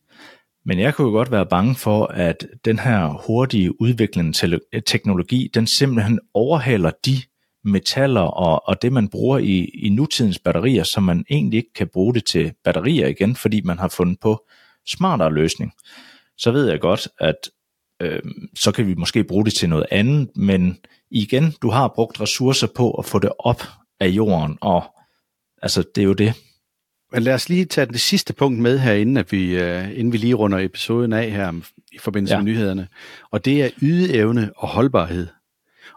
Men 0.65 0.79
jeg 0.79 0.95
kunne 0.95 1.07
jo 1.07 1.13
godt 1.13 1.31
være 1.31 1.47
bange 1.47 1.75
for, 1.75 2.07
at 2.07 2.47
den 2.65 2.79
her 2.79 3.23
hurtige 3.27 3.81
udviklende 3.81 4.59
teknologi, 4.87 5.51
den 5.55 5.67
simpelthen 5.67 6.21
overhaler 6.35 6.91
de 7.07 7.17
metaller 7.65 8.21
og, 8.21 8.69
og 8.69 8.83
det, 8.83 8.93
man 8.93 9.09
bruger 9.09 9.39
i, 9.39 9.65
i 9.65 9.89
nutidens 9.89 10.39
batterier, 10.39 10.83
som 10.83 11.03
man 11.03 11.25
egentlig 11.31 11.57
ikke 11.57 11.73
kan 11.75 11.89
bruge 11.93 12.15
det 12.15 12.25
til 12.25 12.53
batterier 12.65 13.07
igen, 13.07 13.37
fordi 13.37 13.61
man 13.65 13.79
har 13.79 13.89
fundet 13.89 14.21
på 14.21 14.45
smartere 14.87 15.33
løsning. 15.33 15.73
Så 16.39 16.51
ved 16.51 16.69
jeg 16.69 16.81
godt, 16.81 17.09
at 17.19 17.37
øh, 18.01 18.23
så 18.55 18.73
kan 18.73 18.87
vi 18.87 18.95
måske 18.95 19.25
bruge 19.25 19.45
det 19.45 19.55
til 19.55 19.69
noget 19.69 19.87
andet, 19.91 20.29
men 20.37 20.79
igen, 21.11 21.55
du 21.63 21.71
har 21.71 21.89
brugt 21.89 22.21
ressourcer 22.21 22.67
på 22.77 22.91
at 22.91 23.05
få 23.05 23.19
det 23.19 23.33
op 23.39 23.63
af 24.01 24.09
jorden, 24.09 24.59
og 24.61 24.85
altså, 25.63 25.85
det 25.95 26.01
er 26.01 26.07
jo 26.07 26.13
det. 26.13 26.35
Men 27.13 27.23
lad 27.23 27.35
os 27.35 27.49
lige 27.49 27.65
tage 27.65 27.87
det 27.87 28.01
sidste 28.01 28.33
punkt 28.33 28.59
med 28.59 28.79
her, 28.79 28.93
inden, 28.93 29.17
at 29.17 29.33
vi, 29.33 29.63
uh, 29.63 29.99
inden 29.99 30.13
vi 30.13 30.17
lige 30.17 30.35
runder 30.35 30.59
episoden 30.59 31.13
af 31.13 31.31
her 31.31 31.53
i 31.93 31.99
forbindelse 31.99 32.35
ja. 32.35 32.39
med 32.41 32.45
nyhederne. 32.45 32.89
Og 33.31 33.45
det 33.45 33.63
er 33.63 33.71
ydeevne 33.83 34.51
og 34.57 34.69
holdbarhed. 34.69 35.27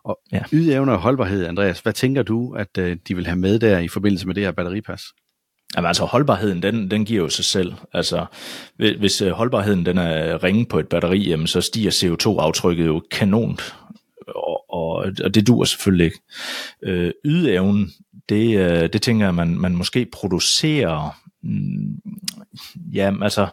Og 0.05 0.19
ja. 0.31 0.41
ydeevne 0.53 0.91
og 0.91 0.99
holdbarhed, 0.99 1.45
Andreas, 1.45 1.79
hvad 1.79 1.93
tænker 1.93 2.23
du, 2.23 2.53
at 2.53 2.77
uh, 2.79 2.91
de 3.07 3.15
vil 3.15 3.25
have 3.25 3.39
med 3.39 3.59
der 3.59 3.79
i 3.79 3.87
forbindelse 3.87 4.27
med 4.27 4.35
det 4.35 4.43
her 4.43 4.51
batteripas? 4.51 5.01
Jamen 5.75 5.87
altså 5.87 6.05
holdbarheden, 6.05 6.63
den, 6.63 6.91
den 6.91 7.05
giver 7.05 7.23
jo 7.23 7.29
sig 7.29 7.45
selv. 7.45 7.73
Altså 7.93 8.25
hvis 8.77 9.21
øh, 9.21 9.31
holdbarheden 9.31 9.85
den 9.85 9.97
er 9.97 10.43
ringe 10.43 10.65
på 10.65 10.79
et 10.79 10.87
batteri, 10.87 11.29
jamen, 11.29 11.47
så 11.47 11.61
stiger 11.61 11.91
CO2-aftrykket 11.91 12.85
jo 12.85 13.03
kanont 13.11 13.75
og, 14.27 14.73
og, 14.73 15.05
og 15.23 15.35
det 15.35 15.47
dur 15.47 15.63
selvfølgelig 15.63 16.05
ikke. 16.05 16.19
Øh, 16.83 17.11
ydeevnen, 17.25 17.91
det, 18.29 18.57
øh, 18.57 18.89
det 18.93 19.01
tænker 19.01 19.25
jeg, 19.25 19.35
man, 19.35 19.59
man 19.59 19.75
måske 19.75 20.07
producerer, 20.11 21.19
mm, 21.43 21.99
ja, 22.93 23.13
altså, 23.21 23.47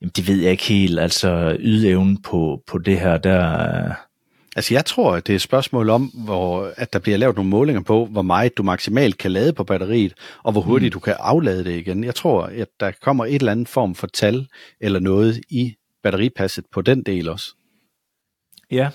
jamen, 0.00 0.12
det 0.16 0.28
ved 0.28 0.40
jeg 0.40 0.50
ikke 0.50 0.64
helt, 0.64 1.00
altså 1.00 1.56
ydeevnen 1.60 2.22
på, 2.22 2.62
på 2.66 2.78
det 2.78 3.00
her, 3.00 3.18
der... 3.18 4.07
Altså 4.58 4.74
jeg 4.74 4.84
tror, 4.84 5.14
at 5.14 5.26
det 5.26 5.32
er 5.32 5.36
et 5.36 5.42
spørgsmål 5.42 5.90
om, 5.90 6.04
hvor, 6.04 6.72
at 6.76 6.92
der 6.92 6.98
bliver 6.98 7.18
lavet 7.18 7.36
nogle 7.36 7.50
målinger 7.50 7.82
på, 7.82 8.06
hvor 8.06 8.22
meget 8.22 8.56
du 8.56 8.62
maksimalt 8.62 9.18
kan 9.18 9.32
lade 9.32 9.52
på 9.52 9.64
batteriet, 9.64 10.14
og 10.42 10.52
hvor 10.52 10.60
hurtigt 10.60 10.90
mm. 10.90 10.92
du 10.92 11.00
kan 11.00 11.14
aflade 11.18 11.64
det 11.64 11.78
igen. 11.78 12.04
Jeg 12.04 12.14
tror, 12.14 12.42
at 12.42 12.68
der 12.80 12.92
kommer 13.02 13.24
et 13.24 13.34
eller 13.34 13.52
andet 13.52 13.68
form 13.68 13.94
for 13.94 14.06
tal 14.06 14.46
eller 14.80 15.00
noget 15.00 15.40
i 15.48 15.74
batteripasset 16.02 16.64
på 16.72 16.82
den 16.82 17.02
del 17.02 17.28
også. 17.28 17.54
Ja, 18.70 18.90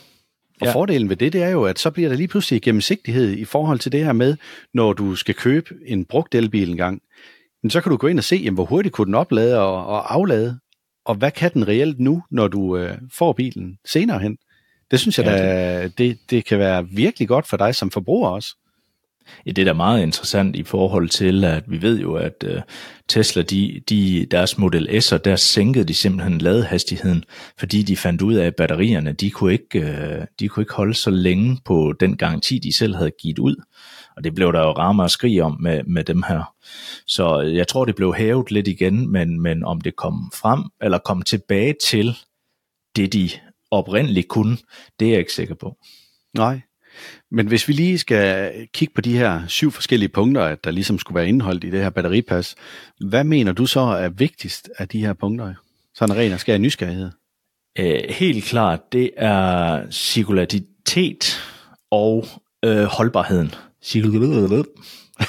og 0.62 0.67
ja. 0.67 0.74
fordelen 0.74 1.10
ved 1.10 1.15
det, 1.15 1.34
det 1.34 1.43
er 1.43 1.50
jo, 1.50 1.63
at 1.63 1.79
så 1.79 1.91
bliver 1.91 2.10
der 2.10 2.15
lige 2.15 2.27
pludselig 2.27 2.62
gennemsigtighed 2.62 3.32
i 3.32 3.46
forhold 3.46 3.79
til 3.79 3.91
det 3.91 4.05
her 4.05 4.13
med, 4.13 4.38
når 4.74 4.93
du 4.93 5.15
skal 5.15 5.36
købe 5.36 5.75
en 5.86 6.05
brugt 6.05 6.36
elbil 6.36 6.70
en 6.70 6.77
gang, 6.77 7.01
men 7.63 7.70
så 7.70 7.82
kan 7.82 7.89
du 7.89 7.98
gå 7.98 8.08
ind 8.08 8.17
og 8.17 8.24
se, 8.24 8.36
jamen, 8.36 8.55
hvor 8.55 8.65
hurtigt 8.65 8.96
kunne 8.96 9.05
den 9.05 9.15
oplade 9.15 9.60
og, 9.62 9.86
og 9.86 10.13
aflade, 10.13 10.60
og 11.05 11.15
hvad 11.15 11.32
kan 11.32 11.53
den 11.53 11.67
reelt 11.67 12.00
nu, 12.00 12.24
når 12.32 12.48
du 12.48 12.77
øh, 12.77 12.98
får 13.12 13.34
bilen 13.34 13.77
senere 13.86 14.20
hen. 14.20 14.38
Det 14.91 14.99
synes 14.99 15.17
jeg, 15.17 15.25
ja, 15.25 15.31
da, 15.31 15.87
det, 15.87 16.17
det 16.29 16.45
kan 16.45 16.59
være 16.59 16.87
virkelig 16.89 17.27
godt 17.27 17.47
for 17.47 17.57
dig 17.57 17.75
som 17.75 17.91
forbruger 17.91 18.29
også. 18.29 18.55
Ja, 19.45 19.51
det 19.51 19.61
er 19.61 19.65
da 19.65 19.73
meget 19.73 20.03
interessant 20.03 20.55
i 20.55 20.63
forhold 20.63 21.09
til, 21.09 21.43
at 21.43 21.63
vi 21.67 21.81
ved 21.81 21.99
jo, 21.99 22.13
at 22.13 22.43
uh, 22.47 22.61
Tesla, 23.09 23.41
de, 23.41 23.81
de, 23.89 24.27
deres 24.31 24.57
Model 24.57 24.89
S'er, 24.89 25.17
der 25.17 25.35
sænkede 25.35 25.85
de 25.85 25.93
simpelthen 25.93 26.37
ladehastigheden, 26.37 27.23
fordi 27.59 27.83
de 27.83 27.97
fandt 27.97 28.21
ud 28.21 28.33
af, 28.33 28.45
at 28.45 28.55
batterierne, 28.55 29.13
de 29.13 29.31
kunne 29.31 29.53
ikke, 29.53 29.79
uh, 29.79 30.25
de 30.39 30.47
kunne 30.47 30.61
ikke 30.61 30.73
holde 30.73 30.93
så 30.93 31.09
længe 31.09 31.59
på 31.65 31.93
den 31.99 32.17
garanti, 32.17 32.59
de 32.59 32.77
selv 32.77 32.95
havde 32.95 33.11
givet 33.21 33.39
ud. 33.39 33.55
Og 34.17 34.23
det 34.23 34.35
blev 34.35 34.53
der 34.53 34.59
jo 34.59 34.71
rammer 34.71 35.03
og 35.03 35.11
skrig 35.11 35.41
om 35.41 35.57
med, 35.61 35.83
med 35.83 36.03
dem 36.03 36.23
her. 36.27 36.53
Så 37.07 37.39
jeg 37.39 37.67
tror, 37.67 37.85
det 37.85 37.95
blev 37.95 38.13
hævet 38.13 38.51
lidt 38.51 38.67
igen, 38.67 39.11
men, 39.11 39.41
men 39.41 39.63
om 39.63 39.81
det 39.81 39.95
kom 39.95 40.31
frem, 40.33 40.63
eller 40.81 40.97
kom 40.97 41.21
tilbage 41.21 41.75
til 41.83 42.15
det, 42.95 43.13
de 43.13 43.29
oprindeligt 43.73 44.27
kunne, 44.27 44.57
det 44.99 45.07
er 45.07 45.11
jeg 45.11 45.19
ikke 45.19 45.33
sikker 45.33 45.55
på. 45.55 45.77
Nej, 46.33 46.61
men 47.31 47.47
hvis 47.47 47.67
vi 47.67 47.73
lige 47.73 47.99
skal 47.99 48.51
kigge 48.73 48.93
på 48.93 49.01
de 49.01 49.17
her 49.17 49.47
syv 49.47 49.71
forskellige 49.71 50.09
punkter, 50.09 50.55
der 50.55 50.71
ligesom 50.71 50.99
skulle 50.99 51.15
være 51.15 51.27
indeholdt 51.27 51.63
i 51.63 51.69
det 51.69 51.81
her 51.81 51.89
batteripas, 51.89 52.55
hvad 53.09 53.23
mener 53.23 53.51
du 53.51 53.65
så 53.65 53.79
er 53.79 54.09
vigtigst 54.09 54.69
af 54.77 54.87
de 54.87 54.99
her 54.99 55.13
punkter? 55.13 55.53
Sådan 55.95 56.15
ren 56.15 56.31
og 56.31 56.39
skær 56.39 56.57
nysgerrighed. 56.57 57.09
Øh, 57.79 57.99
helt 58.09 58.45
klart, 58.45 58.79
det 58.91 59.11
er 59.17 59.81
cirkularitet 59.91 61.41
og 61.91 62.25
øh, 62.65 62.83
holdbarheden. 62.83 63.53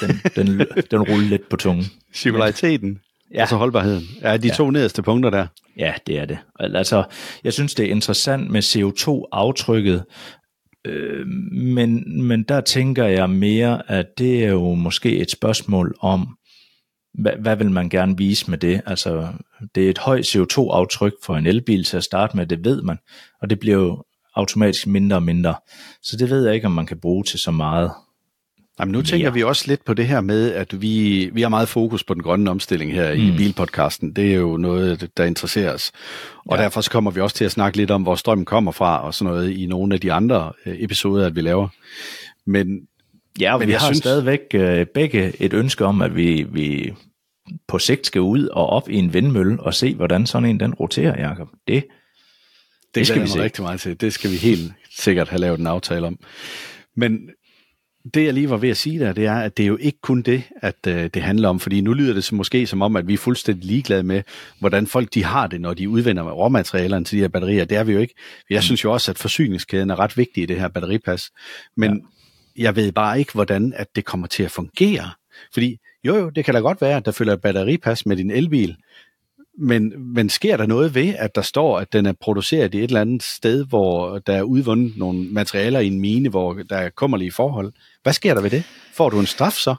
Den, 0.01 0.09
den, 0.35 0.47
den 0.91 1.01
ruller 1.01 1.29
lidt 1.29 1.49
på 1.49 1.55
tungen. 1.55 1.85
Cirkulariteten 2.13 2.99
ja. 3.33 3.41
og 3.41 3.47
så 3.47 3.55
holdbarheden. 3.55 4.03
Er 4.21 4.37
de 4.37 4.47
ja. 4.47 4.53
to 4.53 4.69
nederste 4.69 5.01
punkter 5.01 5.29
der? 5.29 5.47
Ja, 5.77 5.93
det 6.07 6.19
er 6.19 6.25
det. 6.25 6.37
Altså, 6.59 7.03
jeg 7.43 7.53
synes, 7.53 7.75
det 7.75 7.85
er 7.85 7.91
interessant 7.91 8.51
med 8.51 8.61
CO2-aftrykket, 8.61 10.03
Øh, 10.85 11.27
men, 11.51 12.21
men 12.23 12.43
der 12.43 12.61
tænker 12.61 13.05
jeg 13.05 13.29
mere, 13.29 13.91
at 13.91 14.05
det 14.17 14.43
er 14.43 14.49
jo 14.49 14.73
måske 14.73 15.17
et 15.17 15.31
spørgsmål 15.31 15.95
om, 15.99 16.37
hvad, 17.13 17.31
hvad 17.39 17.55
vil 17.55 17.71
man 17.71 17.89
gerne 17.89 18.17
vise 18.17 18.49
med 18.49 18.57
det? 18.57 18.81
Altså, 18.85 19.27
det 19.75 19.85
er 19.85 19.89
et 19.89 19.97
højt 19.97 20.35
CO2-aftryk 20.35 21.13
for 21.23 21.35
en 21.35 21.47
elbil 21.47 21.83
til 21.83 21.97
at 21.97 22.03
starte 22.03 22.37
med, 22.37 22.45
det 22.45 22.65
ved 22.65 22.81
man, 22.81 22.97
og 23.41 23.49
det 23.49 23.59
bliver 23.59 23.77
jo 23.77 24.03
automatisk 24.35 24.87
mindre 24.87 25.15
og 25.15 25.23
mindre. 25.23 25.55
Så 26.01 26.17
det 26.17 26.29
ved 26.29 26.45
jeg 26.45 26.55
ikke, 26.55 26.67
om 26.67 26.73
man 26.73 26.85
kan 26.85 26.99
bruge 26.99 27.23
til 27.23 27.39
så 27.39 27.51
meget. 27.51 27.91
Jamen, 28.79 28.91
nu 28.91 29.01
tænker 29.01 29.31
vi 29.31 29.43
også 29.43 29.63
lidt 29.67 29.85
på 29.85 29.93
det 29.93 30.07
her 30.07 30.21
med, 30.21 30.51
at 30.53 30.81
vi, 30.81 31.29
vi 31.33 31.41
har 31.41 31.49
meget 31.49 31.69
fokus 31.69 32.03
på 32.03 32.13
den 32.13 32.23
grønne 32.23 32.51
omstilling 32.51 32.93
her 32.93 33.15
mm. 33.15 33.21
i 33.21 33.37
Bilpodcasten. 33.37 34.13
Det 34.13 34.31
er 34.31 34.35
jo 34.35 34.57
noget, 34.57 35.09
der 35.17 35.23
interesserer 35.23 35.73
os. 35.73 35.91
Og 36.45 36.57
ja. 36.57 36.63
derfor 36.63 36.81
så 36.81 36.91
kommer 36.91 37.11
vi 37.11 37.21
også 37.21 37.35
til 37.35 37.45
at 37.45 37.51
snakke 37.51 37.77
lidt 37.77 37.91
om, 37.91 38.03
hvor 38.03 38.15
strømmen 38.15 38.45
kommer 38.45 38.71
fra 38.71 39.05
og 39.05 39.13
sådan 39.13 39.33
noget 39.33 39.57
i 39.57 39.65
nogle 39.65 39.93
af 39.93 40.01
de 40.01 40.13
andre 40.13 40.53
øh, 40.65 40.75
episoder, 40.79 41.25
at 41.25 41.35
vi 41.35 41.41
laver. 41.41 41.67
Men, 42.45 42.81
ja, 43.39 43.57
men 43.57 43.67
vi 43.67 43.73
har 43.73 43.85
synes... 43.85 43.97
stadigvæk 43.97 44.39
øh, 44.53 44.85
begge 44.85 45.33
et 45.39 45.53
ønske 45.53 45.85
om, 45.85 46.01
at 46.01 46.15
vi, 46.15 46.45
vi 46.51 46.93
på 47.67 47.79
sigt 47.79 48.05
skal 48.07 48.21
ud 48.21 48.47
og 48.47 48.67
op 48.67 48.89
i 48.89 48.95
en 48.95 49.13
vindmølle 49.13 49.59
og 49.59 49.73
se, 49.73 49.95
hvordan 49.95 50.25
sådan 50.25 50.49
en 50.49 50.59
den 50.59 50.73
roterer, 50.73 51.29
Jacob. 51.29 51.47
Det, 51.67 51.83
det, 51.83 51.85
det 52.95 53.07
skal 53.07 53.21
vi 53.21 53.27
se. 53.27 53.43
rigtig 53.43 53.63
meget 53.63 53.79
til. 53.79 54.01
Det 54.01 54.13
skal 54.13 54.31
vi 54.31 54.35
helt 54.35 54.73
sikkert 54.97 55.29
have 55.29 55.39
lavet 55.39 55.59
en 55.59 55.67
aftale 55.67 56.07
om. 56.07 56.19
Men 56.95 57.29
det 58.13 58.25
jeg 58.25 58.33
lige 58.33 58.49
var 58.49 58.57
ved 58.57 58.69
at 58.69 58.77
sige 58.77 58.99
der, 58.99 59.13
det 59.13 59.25
er, 59.25 59.35
at 59.35 59.57
det 59.57 59.63
er 59.63 59.67
jo 59.67 59.77
ikke 59.77 60.01
kun 60.01 60.21
det, 60.21 60.43
at 60.61 60.75
øh, 60.87 61.09
det 61.13 61.21
handler 61.21 61.49
om, 61.49 61.59
fordi 61.59 61.81
nu 61.81 61.93
lyder 61.93 62.13
det 62.13 62.23
så 62.23 62.35
måske 62.35 62.67
som 62.67 62.81
om, 62.81 62.95
at 62.95 63.07
vi 63.07 63.13
er 63.13 63.17
fuldstændig 63.17 63.65
ligeglade 63.65 64.03
med, 64.03 64.23
hvordan 64.59 64.87
folk 64.87 65.13
de 65.13 65.23
har 65.23 65.47
det, 65.47 65.61
når 65.61 65.73
de 65.73 65.89
udvinder 65.89 66.23
råmaterialerne 66.23 67.05
til 67.05 67.17
de 67.17 67.21
her 67.21 67.27
batterier. 67.27 67.65
Det 67.65 67.77
er 67.77 67.83
vi 67.83 67.93
jo 67.93 67.99
ikke. 67.99 68.13
Jeg 68.49 68.63
synes 68.63 68.83
jo 68.83 68.93
også, 68.93 69.11
at 69.11 69.17
forsyningskæden 69.17 69.89
er 69.89 69.99
ret 69.99 70.17
vigtig 70.17 70.43
i 70.43 70.45
det 70.45 70.59
her 70.59 70.67
batteripas. 70.67 71.31
Men 71.77 72.07
ja. 72.57 72.63
jeg 72.63 72.75
ved 72.75 72.91
bare 72.91 73.19
ikke, 73.19 73.33
hvordan 73.33 73.73
at 73.75 73.87
det 73.95 74.05
kommer 74.05 74.27
til 74.27 74.43
at 74.43 74.51
fungere. 74.51 75.09
Fordi 75.53 75.77
jo 76.03 76.15
jo, 76.15 76.29
det 76.29 76.45
kan 76.45 76.53
da 76.53 76.59
godt 76.59 76.81
være, 76.81 76.97
at 76.97 77.05
der 77.05 77.11
følger 77.11 77.33
et 77.33 77.41
batteripas 77.41 78.05
med 78.05 78.17
din 78.17 78.31
elbil, 78.31 78.75
men, 79.57 80.13
men 80.13 80.29
sker 80.29 80.57
der 80.57 80.65
noget 80.65 80.95
ved, 80.95 81.15
at 81.17 81.35
der 81.35 81.41
står, 81.41 81.79
at 81.79 81.93
den 81.93 82.05
er 82.05 82.13
produceret 82.21 82.73
i 82.73 82.77
et 82.77 82.83
eller 82.83 83.01
andet 83.01 83.23
sted, 83.23 83.65
hvor 83.65 84.19
der 84.19 84.33
er 84.33 84.41
udvundet 84.41 84.97
nogle 84.97 85.27
materialer 85.31 85.79
i 85.79 85.87
en 85.87 85.99
mine, 85.99 86.29
hvor 86.29 86.53
der 86.53 86.77
er 86.77 86.89
kummerlige 86.89 87.31
forhold? 87.31 87.73
Hvad 88.03 88.13
sker 88.13 88.33
der 88.33 88.41
ved 88.41 88.49
det? 88.49 88.63
Får 88.93 89.09
du 89.09 89.19
en 89.19 89.25
straf 89.25 89.53
så? 89.53 89.75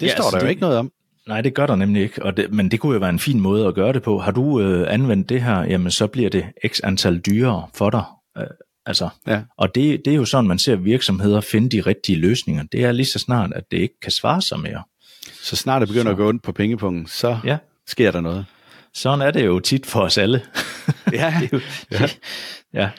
Det 0.00 0.06
ja, 0.06 0.12
står 0.12 0.24
altså 0.24 0.30
der 0.30 0.38
det, 0.38 0.44
jo 0.44 0.50
ikke 0.50 0.60
noget 0.60 0.78
om. 0.78 0.92
Nej, 1.26 1.40
det 1.40 1.54
gør 1.54 1.66
der 1.66 1.76
nemlig 1.76 2.02
ikke, 2.02 2.22
og 2.22 2.36
det, 2.36 2.52
men 2.52 2.70
det 2.70 2.80
kunne 2.80 2.92
jo 2.92 2.98
være 2.98 3.10
en 3.10 3.18
fin 3.18 3.40
måde 3.40 3.66
at 3.66 3.74
gøre 3.74 3.92
det 3.92 4.02
på. 4.02 4.18
Har 4.18 4.30
du 4.32 4.60
øh, 4.60 4.94
anvendt 4.94 5.28
det 5.28 5.42
her, 5.42 5.62
jamen 5.62 5.90
så 5.90 6.06
bliver 6.06 6.30
det 6.30 6.44
x 6.68 6.80
antal 6.84 7.18
dyrere 7.18 7.66
for 7.74 7.90
dig. 7.90 8.02
Øh, 8.38 8.44
altså, 8.86 9.08
ja. 9.26 9.42
Og 9.58 9.74
det, 9.74 10.04
det 10.04 10.10
er 10.10 10.16
jo 10.16 10.24
sådan, 10.24 10.48
man 10.48 10.58
ser 10.58 10.76
virksomheder 10.76 11.40
finde 11.40 11.68
de 11.76 11.80
rigtige 11.80 12.18
løsninger. 12.18 12.64
Det 12.72 12.84
er 12.84 12.92
lige 12.92 13.06
så 13.06 13.18
snart, 13.18 13.52
at 13.52 13.64
det 13.70 13.78
ikke 13.78 14.00
kan 14.00 14.12
svare 14.12 14.42
sig 14.42 14.60
mere. 14.60 14.82
Så 15.42 15.56
snart 15.56 15.80
det 15.80 15.88
begynder 15.88 16.04
så. 16.04 16.10
at 16.10 16.16
gå 16.16 16.28
ondt 16.28 16.42
på 16.42 16.52
pengepunkten, 16.52 17.06
så 17.06 17.38
ja. 17.44 17.58
sker 17.86 18.10
der 18.10 18.20
noget. 18.20 18.46
Sådan 18.96 19.20
er 19.20 19.30
det 19.30 19.46
jo 19.46 19.60
tit 19.60 19.86
for 19.86 20.00
os 20.00 20.18
alle. 20.18 20.42
ja. 21.12 21.34
det 21.40 21.52
jo, 21.52 21.60
ja. 21.92 22.08
ja. 22.72 22.90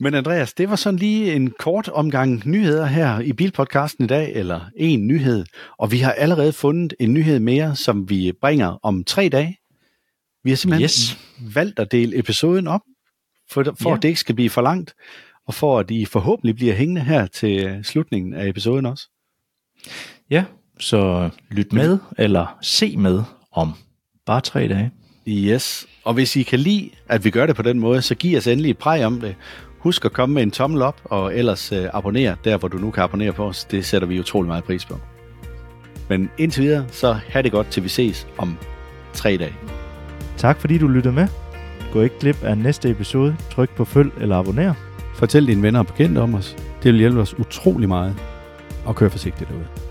Men 0.00 0.14
Andreas, 0.14 0.52
det 0.54 0.70
var 0.70 0.76
sådan 0.76 0.98
lige 0.98 1.34
en 1.34 1.50
kort 1.50 1.88
omgang 1.88 2.42
nyheder 2.46 2.86
her 2.86 3.20
i 3.20 3.32
Bilpodcasten 3.32 4.04
i 4.04 4.08
dag, 4.08 4.32
eller 4.32 4.60
en 4.76 5.06
nyhed. 5.06 5.44
Og 5.78 5.92
vi 5.92 5.98
har 5.98 6.12
allerede 6.12 6.52
fundet 6.52 6.94
en 7.00 7.14
nyhed 7.14 7.40
mere, 7.40 7.76
som 7.76 8.10
vi 8.10 8.32
bringer 8.40 8.78
om 8.82 9.04
tre 9.04 9.28
dage. 9.28 9.58
Vi 10.44 10.50
har 10.50 10.56
simpelthen 10.56 10.84
yes. 10.84 11.18
valgt 11.54 11.78
at 11.78 11.92
dele 11.92 12.18
episoden 12.18 12.66
op, 12.66 12.80
for, 13.50 13.64
for 13.80 13.90
ja. 13.90 13.96
at 13.96 14.02
det 14.02 14.08
ikke 14.08 14.20
skal 14.20 14.34
blive 14.34 14.50
for 14.50 14.62
langt, 14.62 14.94
og 15.46 15.54
for 15.54 15.78
at 15.78 15.90
I 15.90 16.04
forhåbentlig 16.04 16.56
bliver 16.56 16.74
hængende 16.74 17.00
her 17.00 17.26
til 17.26 17.80
slutningen 17.82 18.34
af 18.34 18.48
episoden 18.48 18.86
også. 18.86 19.08
Ja, 20.30 20.44
så 20.78 21.30
lyt 21.50 21.72
med, 21.72 21.98
eller 22.18 22.58
se 22.62 22.96
med 22.96 23.22
om 23.52 23.72
bare 24.26 24.40
tre 24.40 24.68
dage. 24.68 24.90
Yes, 25.28 25.86
og 26.04 26.14
hvis 26.14 26.36
I 26.36 26.42
kan 26.42 26.58
lide, 26.58 26.90
at 27.08 27.24
vi 27.24 27.30
gør 27.30 27.46
det 27.46 27.56
på 27.56 27.62
den 27.62 27.80
måde, 27.80 28.02
så 28.02 28.14
giv 28.14 28.38
os 28.38 28.46
endelig 28.46 28.70
et 28.70 28.78
præg 28.78 29.04
om 29.04 29.20
det. 29.20 29.34
Husk 29.78 30.04
at 30.04 30.12
komme 30.12 30.34
med 30.34 30.42
en 30.42 30.50
tommel 30.50 30.82
op, 30.82 31.00
og 31.04 31.36
ellers 31.36 31.72
uh, 31.72 31.78
abonner 31.92 32.34
der, 32.44 32.56
hvor 32.56 32.68
du 32.68 32.78
nu 32.78 32.90
kan 32.90 33.02
abonnere 33.02 33.32
på 33.32 33.44
os. 33.44 33.64
Det 33.64 33.84
sætter 33.84 34.08
vi 34.08 34.20
utrolig 34.20 34.48
meget 34.48 34.64
pris 34.64 34.84
på. 34.84 34.98
Men 36.08 36.30
indtil 36.38 36.62
videre, 36.62 36.84
så 36.90 37.12
have 37.12 37.42
det 37.42 37.52
godt, 37.52 37.66
til 37.66 37.84
vi 37.84 37.88
ses 37.88 38.26
om 38.38 38.56
tre 39.12 39.36
dage. 39.36 39.54
Tak 40.36 40.60
fordi 40.60 40.78
du 40.78 40.88
lyttede 40.88 41.14
med. 41.14 41.28
Gå 41.92 42.02
ikke 42.02 42.18
glip 42.18 42.44
af 42.44 42.58
næste 42.58 42.90
episode. 42.90 43.36
Tryk 43.50 43.70
på 43.70 43.84
følg 43.84 44.10
eller 44.20 44.36
abonner. 44.36 44.74
Fortæl 45.14 45.46
dine 45.46 45.62
venner 45.62 45.80
og 45.80 45.86
bekendte 45.86 46.18
om 46.18 46.34
os. 46.34 46.56
Det 46.82 46.92
vil 46.92 46.98
hjælpe 46.98 47.20
os 47.20 47.38
utrolig 47.38 47.88
meget. 47.88 48.16
Og 48.84 48.96
kør 48.96 49.08
forsigtigt 49.08 49.50
derude. 49.50 49.89